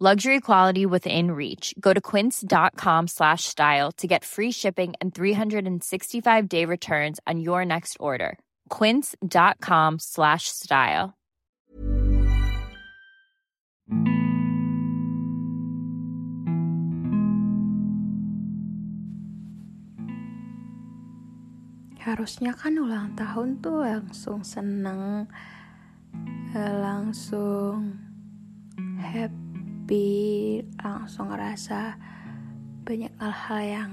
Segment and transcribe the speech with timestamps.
[0.00, 1.74] Luxury quality within reach.
[1.80, 7.64] Go to quince.com slash style to get free shipping and 365 day returns on your
[7.64, 8.38] next order.
[8.68, 11.18] Quince.com slash style.
[21.98, 25.26] Harusnya kan ulang tahun tuh langsung seneng,
[26.54, 27.98] eh, langsung
[29.02, 29.37] happy,
[30.76, 31.96] langsung ngerasa
[32.84, 33.92] banyak hal-hal yang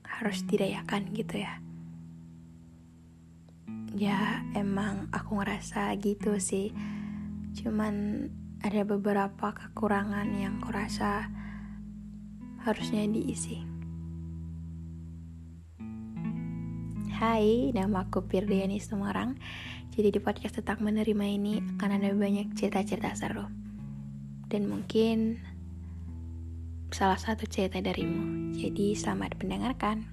[0.00, 1.60] harus dirayakan gitu ya.
[3.92, 6.72] Ya emang aku ngerasa gitu sih.
[7.60, 8.24] Cuman
[8.64, 11.28] ada beberapa kekurangan yang kurasa
[12.64, 13.60] harusnya diisi.
[17.18, 19.36] Hai, nama aku Firdiani Semarang.
[19.92, 23.67] Jadi di podcast tentang menerima ini akan ada banyak cerita-cerita seru.
[24.48, 25.36] Dan mungkin
[26.88, 28.56] salah satu cerita darimu.
[28.56, 30.08] Jadi selamat mendengarkan.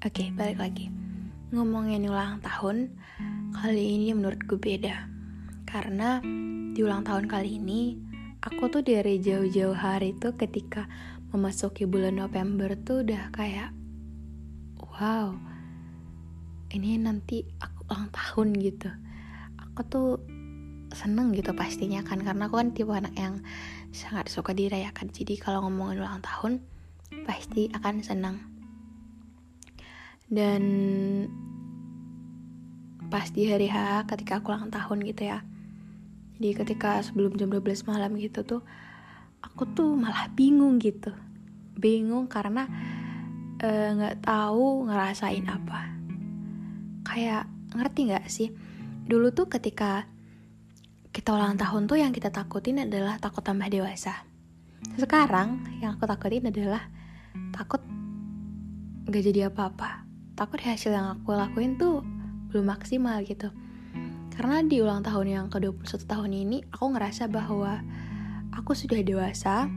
[0.00, 0.88] Oke, balik lagi.
[1.52, 2.96] Ngomongin ulang tahun,
[3.52, 5.08] kali ini menurutku beda.
[5.68, 6.24] Karena
[6.72, 8.00] di ulang tahun kali ini,
[8.40, 10.86] aku tuh dari jauh-jauh hari tuh ketika
[11.34, 13.74] memasuki bulan November tuh udah kayak
[14.78, 15.34] wow
[16.70, 18.90] ini nanti aku ulang tahun gitu
[19.58, 20.08] aku tuh
[20.96, 22.24] seneng gitu pastinya kan.
[22.24, 23.44] Karena aku kan tipe anak yang
[23.92, 25.12] sangat suka dirayakan.
[25.12, 26.64] Jadi kalau ngomongin ulang tahun
[27.28, 28.36] pasti akan seneng.
[30.26, 30.62] Dan
[33.06, 35.46] pas di hari H ketika aku ulang tahun gitu ya
[36.36, 38.62] jadi ketika sebelum jam 12 malam gitu tuh
[39.40, 41.12] aku tuh malah bingung gitu.
[41.76, 42.68] Bingung karena
[43.60, 45.96] eh, nggak uh, tahu ngerasain apa.
[47.08, 48.48] Kayak ngerti nggak sih?
[49.08, 50.04] Dulu tuh ketika
[51.16, 54.28] kita ulang tahun tuh yang kita takutin adalah takut tambah dewasa.
[55.00, 56.92] Sekarang yang aku takutin adalah
[57.56, 57.80] takut
[59.08, 60.04] nggak jadi apa-apa.
[60.36, 62.04] Takut hasil yang aku lakuin tuh
[62.52, 63.48] belum maksimal gitu.
[64.36, 67.80] Karena di ulang tahun yang ke-21 tahun ini aku ngerasa bahwa
[68.52, 69.72] aku sudah dewasa,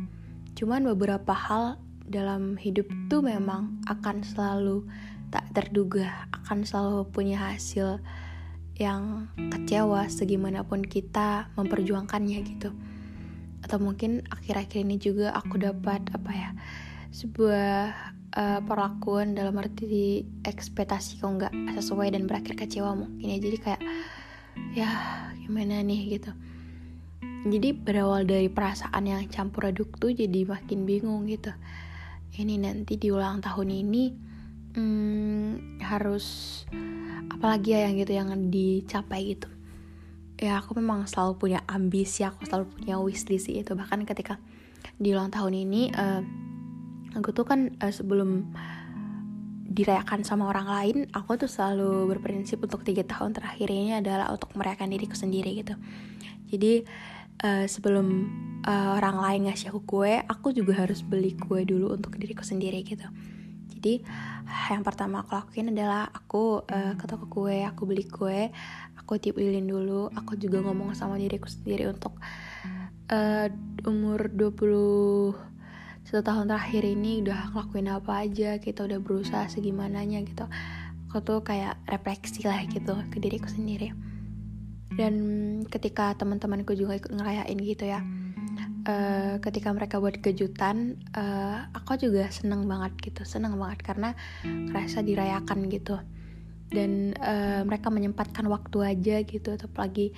[0.59, 4.83] cuman beberapa hal dalam hidup tuh memang akan selalu
[5.31, 8.03] tak terduga, akan selalu punya hasil
[8.79, 12.71] yang kecewa segimanapun kita memperjuangkannya gitu.
[13.59, 16.49] Atau mungkin akhir-akhir ini juga aku dapat apa ya
[17.11, 17.91] sebuah
[18.39, 23.37] uh, perlakuan dalam arti ekspektasi kok nggak sesuai dan berakhir kecewa mungkin ya.
[23.37, 23.81] Jadi kayak
[24.71, 24.89] ya
[25.43, 26.31] gimana nih gitu.
[27.39, 31.51] Jadi berawal dari perasaan yang campur aduk tuh jadi makin bingung gitu.
[32.35, 34.03] Ini nanti di ulang tahun ini
[34.75, 36.63] hmm, harus
[37.29, 39.49] apalagi ya yang gitu yang dicapai gitu.
[40.39, 43.71] Ya aku memang selalu punya ambisi aku selalu punya wishlist itu.
[43.75, 44.39] Bahkan ketika
[44.99, 46.21] di ulang tahun ini uh,
[47.15, 48.51] aku tuh kan uh, sebelum
[49.69, 54.49] dirayakan sama orang lain aku tuh selalu berprinsip untuk tiga tahun terakhir ini adalah untuk
[54.57, 55.77] merayakan diriku sendiri gitu.
[56.49, 56.83] Jadi
[57.45, 58.07] uh, sebelum
[58.65, 62.81] uh, orang lain ngasih aku kue aku juga harus beli kue dulu untuk diriku sendiri
[62.83, 63.05] gitu
[63.79, 64.03] jadi
[64.75, 68.51] yang pertama aku lakuin adalah aku uh, ke toko kue aku beli kue
[68.99, 72.19] aku tiup lilin dulu aku juga ngomong sama diriku sendiri untuk
[73.07, 73.47] uh,
[73.87, 75.47] umur 20
[76.03, 80.41] satu tahun terakhir ini udah ngelakuin apa aja kita udah berusaha segimananya gitu.
[81.05, 83.93] Aku tuh kayak refleksi lah gitu ke diriku sendiri.
[84.97, 85.13] Dan
[85.69, 88.01] ketika teman-temanku juga ikut ngerayain gitu ya
[88.89, 95.05] uh, ketika mereka buat kejutan uh, aku juga seneng banget gitu seneng banget karena ngerasa
[95.05, 96.01] dirayakan gitu.
[96.69, 100.13] Dan uh, mereka menyempatkan waktu aja gitu apalagi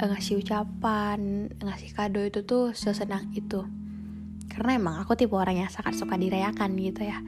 [0.00, 3.64] uh, ngasih ucapan ngasih kado itu tuh sesenang itu.
[4.48, 7.20] Karena emang aku tipe orang yang sangat suka dirayakan gitu ya.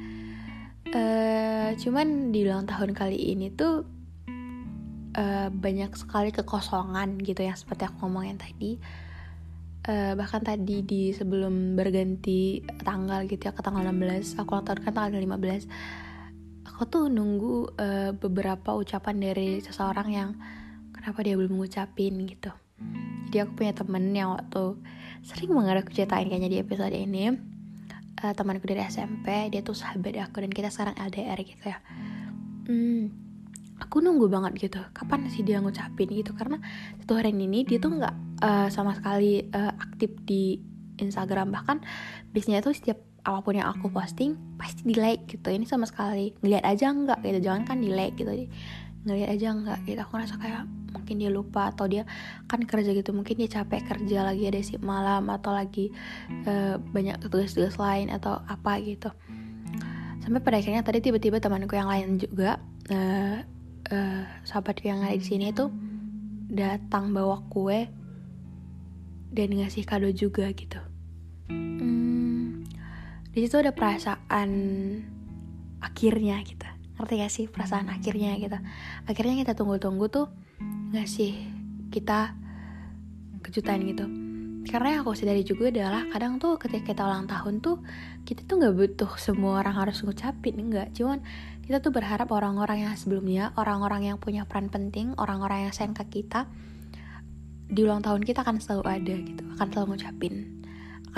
[0.88, 3.84] Uh, cuman di ulang tahun kali ini tuh
[5.16, 8.80] uh, banyak sekali kekosongan gitu ya seperti aku ngomongin tadi.
[8.80, 9.07] uh,
[9.88, 14.92] bahkan tadi di sebelum berganti tanggal gitu ya ke tanggal 16 aku ulang tahun kan
[14.92, 15.68] tanggal 15
[16.78, 20.30] aku tuh nunggu uh, beberapa ucapan dari seseorang yang
[20.94, 22.54] kenapa dia belum ngucapin gitu.
[23.26, 24.78] Jadi aku punya temen yang waktu
[25.26, 27.34] sering banget aku ceritain kayaknya di episode ini.
[28.22, 31.82] Uh, temanku dari SMP dia tuh sahabat aku dan kita sekarang LDR gitu ya.
[32.70, 33.10] Hmm,
[33.82, 36.30] aku nunggu banget gitu kapan sih dia ngucapin gitu?
[36.38, 36.62] Karena
[37.02, 40.58] satu hari ini dia tuh nggak uh, sama sekali uh, aktif di
[40.98, 41.54] Instagram.
[41.54, 41.76] Bahkan
[42.34, 45.48] biasanya tuh setiap apa pun yang aku posting pasti di like gitu.
[45.50, 47.40] Ini sama sekali ngeliat aja nggak gitu.
[47.50, 48.48] Jangan kan di like gitu
[49.06, 50.00] ngeliat aja nggak gitu.
[50.02, 50.62] Aku ngerasa kayak
[50.92, 52.02] mungkin dia lupa atau dia
[52.50, 53.14] kan kerja gitu.
[53.14, 55.94] Mungkin dia capek kerja lagi ada sip malam atau lagi
[56.44, 59.10] uh, banyak tugas-tugas lain atau apa gitu.
[60.18, 62.60] Sampai pada akhirnya tadi tiba-tiba temanku yang lain juga
[62.92, 63.38] uh,
[63.88, 65.72] uh, sahabatku yang ada di sini tuh
[66.52, 67.88] datang bawa kue
[69.28, 70.80] dan ngasih kado juga gitu.
[71.48, 72.64] Hmm,
[73.32, 74.50] di situ ada perasaan
[75.80, 76.66] akhirnya gitu.
[76.98, 78.58] Ngerti gak sih perasaan akhirnya gitu?
[79.06, 80.26] Akhirnya kita tunggu-tunggu tuh
[80.92, 81.36] ngasih
[81.94, 82.34] kita
[83.44, 84.06] kejutan gitu.
[84.68, 87.80] Karena yang aku sadari juga adalah kadang tuh ketika kita ulang tahun tuh
[88.28, 91.24] kita tuh nggak butuh semua orang harus ngucapin enggak cuman
[91.64, 96.04] kita tuh berharap orang-orang yang sebelumnya orang-orang yang punya peran penting orang-orang yang sayang ke
[96.20, 96.44] kita
[97.68, 100.34] di ulang tahun kita akan selalu ada gitu akan selalu ngucapin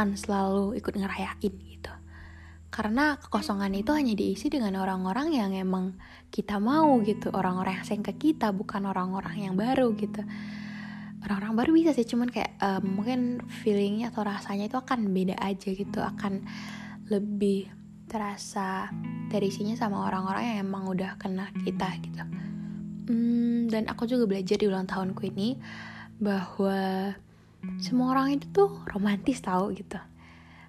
[0.01, 1.93] akan selalu ikut ngerayain gitu.
[2.71, 5.99] Karena kekosongan itu hanya diisi dengan orang-orang yang emang
[6.31, 10.23] kita mau gitu orang-orang yang sayang ke kita bukan orang-orang yang baru gitu.
[11.21, 15.69] Orang-orang baru bisa sih cuman kayak um, mungkin feelingnya atau rasanya itu akan beda aja
[15.69, 16.47] gitu akan
[17.11, 17.69] lebih
[18.09, 18.89] terasa
[19.29, 22.25] dari sini sama orang-orang yang emang udah kena kita gitu.
[23.11, 25.59] Hmm, dan aku juga belajar di ulang tahunku ini
[26.21, 27.17] bahwa
[27.81, 29.97] semua orang itu tuh romantis tau gitu.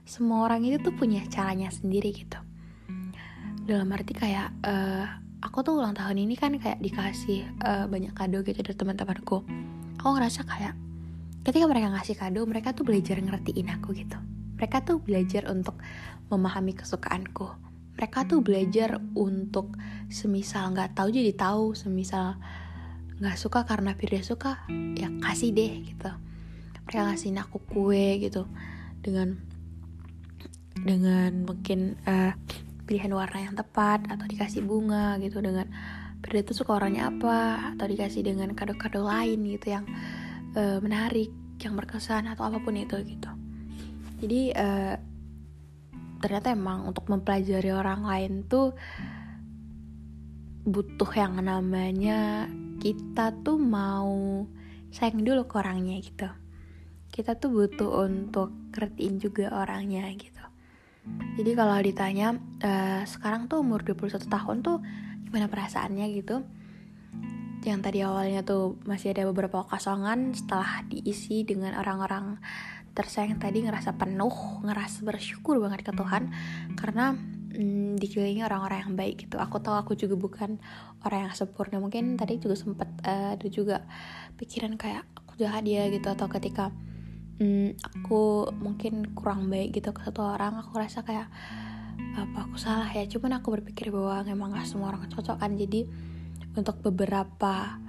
[0.08, 2.40] Semua orang itu tuh punya caranya sendiri gitu.
[3.68, 5.06] Dalam arti kayak uh,
[5.44, 9.44] aku tuh ulang tahun ini kan kayak dikasih uh, banyak kado gitu dari teman-temanku.
[10.02, 10.74] Aku ngerasa kayak
[11.46, 14.18] ketika mereka ngasih kado mereka tuh belajar ngertiin aku gitu.
[14.58, 15.78] Mereka tuh belajar untuk
[16.32, 17.48] memahami kesukaanku.
[18.00, 19.76] Mereka tuh belajar untuk
[20.08, 22.40] semisal nggak tahu jadi tahu semisal
[23.22, 24.66] nggak suka karena Firda suka
[24.98, 26.10] ya kasih deh gitu.
[26.90, 28.50] Mereka ngasihin aku kue gitu.
[29.06, 29.38] Dengan
[30.82, 32.34] dengan mungkin uh,
[32.90, 35.38] pilihan warna yang tepat atau dikasih bunga gitu.
[35.38, 35.70] Dengan
[36.26, 39.86] Firda tuh suka warnanya apa atau dikasih dengan kado-kado lain gitu yang
[40.58, 41.30] uh, menarik
[41.62, 43.30] yang berkesan atau apa pun itu gitu.
[44.22, 44.98] Jadi uh,
[46.22, 48.74] ternyata emang untuk mempelajari orang lain tuh
[50.62, 52.46] butuh yang namanya
[52.82, 54.42] kita tuh mau
[54.90, 56.26] sayang dulu ke orangnya gitu.
[57.14, 60.42] Kita tuh butuh untuk ngertiin juga orangnya gitu.
[61.38, 62.34] Jadi kalau ditanya
[62.66, 64.82] uh, sekarang tuh umur 21 tahun tuh
[65.30, 66.42] gimana perasaannya gitu?
[67.62, 72.42] Yang tadi awalnya tuh masih ada beberapa kosongan setelah diisi dengan orang-orang
[72.98, 76.34] tersayang tadi ngerasa penuh ngerasa bersyukur banget ke Tuhan.
[76.74, 77.14] Karena
[77.54, 79.36] hmm, dikelilingi orang-orang yang baik gitu.
[79.38, 80.58] Aku tahu aku juga bukan
[81.04, 81.78] orang yang sempurna.
[81.78, 83.84] Mungkin tadi juga sempet uh, ada juga
[84.40, 86.72] pikiran kayak aku jahat dia gitu atau ketika
[87.40, 91.28] hmm, aku mungkin kurang baik gitu ke satu orang aku rasa kayak
[92.18, 93.04] apa aku salah ya?
[93.08, 95.88] Cuman aku berpikir bahwa memang gak semua orang cocok kan jadi
[96.56, 97.80] untuk beberapa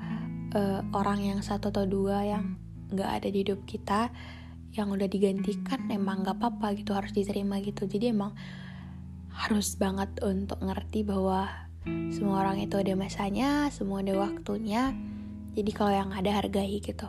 [0.55, 2.55] uh, orang yang satu atau dua yang
[2.93, 4.13] nggak ada di hidup kita
[4.73, 7.85] yang udah digantikan emang nggak apa-apa gitu harus diterima gitu.
[7.85, 8.33] Jadi emang
[9.33, 11.49] harus banget untuk ngerti bahwa
[12.15, 14.95] semua orang itu ada masanya semua ada waktunya.
[15.53, 17.09] Jadi kalau yang ada hargai gitu.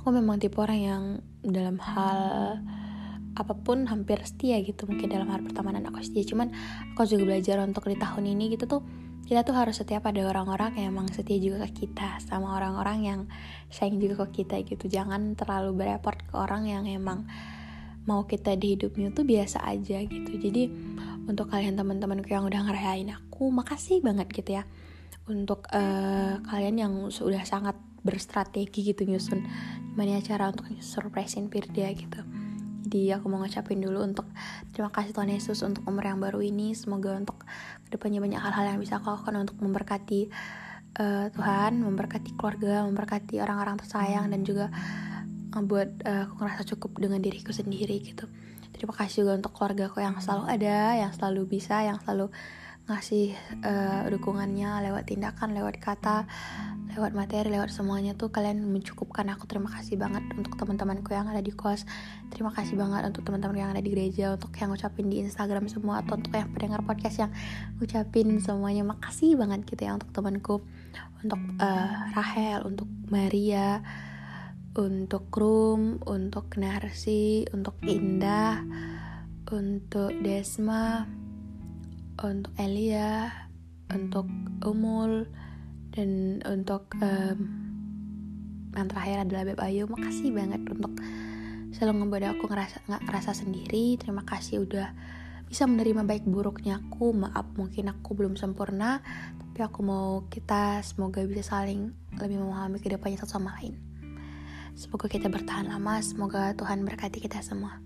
[0.00, 1.02] Aku memang tipe orang yang
[1.46, 2.18] dalam hal
[3.32, 6.26] apa pun hampir setia gitu mungkin dalam hal pertemanan aku setia.
[6.26, 6.50] Cuman
[6.96, 8.82] aku juga belajar untuk di tahun ini gitu tuh
[9.22, 13.20] kita tuh harus setia pada orang-orang yang emang setia juga ke kita sama orang-orang yang
[13.70, 14.90] sayang juga ke kita gitu.
[14.90, 17.30] Jangan terlalu berepot ke orang yang emang
[18.06, 20.32] mau kita di hidupnya tuh biasa aja gitu.
[20.38, 20.70] Jadi
[21.26, 24.64] untuk kalian teman-temanku yang udah ngerayain aku makasih banget gitu ya.
[25.30, 29.46] Untuk uh, kalian yang sudah sangat berstrategi gitu nyusun
[29.94, 32.20] gimana cara untuk surprisein Firda gitu.
[32.82, 34.26] Jadi aku mau ngucapin dulu untuk
[34.74, 36.74] terima kasih Tuhan Yesus untuk umur yang baru ini.
[36.74, 37.40] Semoga untuk
[37.86, 40.28] ke depannya banyak hal-hal yang bisa aku lakukan untuk memberkati
[40.98, 44.68] uh, Tuhan memberkati keluarga memberkati orang-orang tersayang dan juga
[45.52, 48.26] membuat uh, aku ngerasa cukup dengan diriku sendiri gitu.
[48.72, 52.32] Terima kasih juga untuk keluarga aku yang selalu ada yang selalu bisa yang selalu
[52.82, 56.26] ngasih uh, dukungannya lewat tindakan lewat kata
[56.98, 59.24] lewat materi lewat semuanya tuh kalian mencukupkan.
[59.32, 61.86] Aku terima kasih banget untuk teman-temanku yang ada di kos.
[62.28, 66.02] Terima kasih banget untuk teman-teman yang ada di gereja untuk yang ngucapin di Instagram semua
[66.02, 67.32] atau untuk yang pendengar podcast yang
[67.78, 68.82] ngucapin semuanya.
[68.84, 70.60] Makasih banget gitu ya untuk temanku
[71.22, 73.80] untuk uh, Rahel untuk Maria
[74.72, 78.64] untuk Rum untuk Narsi untuk Indah
[79.52, 81.04] untuk Desma
[82.20, 83.32] untuk Elia,
[83.90, 84.28] untuk
[84.62, 85.26] Umul,
[85.92, 87.38] dan untuk um,
[88.72, 89.84] yang terakhir adalah Beb Ayu.
[89.90, 90.94] Makasih banget untuk
[91.72, 93.98] selalu ngebuat aku ngerasa nggak ngerasa sendiri.
[93.98, 94.94] Terima kasih udah
[95.48, 97.12] bisa menerima baik buruknya aku.
[97.12, 99.02] Maaf mungkin aku belum sempurna,
[99.36, 103.91] tapi aku mau kita semoga bisa saling lebih memahami ke depannya satu sama lain.
[104.72, 107.76] Semoga kita bertahan lama, semoga Tuhan berkati kita semua.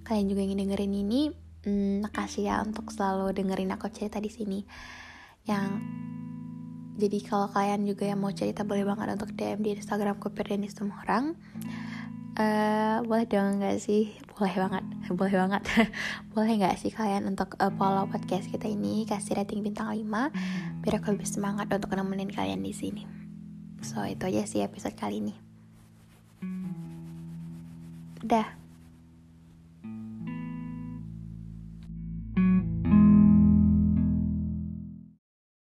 [0.00, 1.28] Kalian juga ingin dengerin ini,
[1.68, 4.64] hmm, makasih ya untuk selalu dengerin aku cerita di sini.
[5.44, 5.84] Yang
[6.96, 11.00] jadi kalau kalian juga yang mau cerita boleh banget untuk DM di Instagram dan semua
[11.04, 11.24] orang
[12.36, 14.16] uh, boleh dong nggak sih?
[14.40, 14.84] Boleh banget
[15.20, 15.62] boleh banget.
[16.32, 19.04] Boleh nggak sih kalian untuk uh, follow podcast kita ini?
[19.04, 20.00] Kasih rating bintang 5
[20.80, 23.04] biar aku lebih semangat untuk nemenin kalian di sini.
[23.84, 25.49] So itu aja sih episode kali ini
[28.24, 28.59] udah